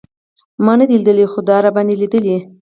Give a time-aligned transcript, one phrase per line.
[0.65, 2.37] ما نه دی لېدلی خو ده راباندې لېدلی.